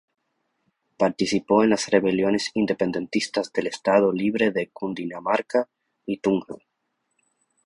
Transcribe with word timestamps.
Participó 0.97 1.63
en 1.63 1.69
las 1.69 1.87
rebeliones 1.91 2.49
independentistas 2.55 3.53
del 3.53 3.67
Estado 3.67 4.11
Libre 4.11 4.49
de 4.49 4.69
Cundinamarca 4.71 5.69
y 6.07 6.17
Tunja. 6.17 6.55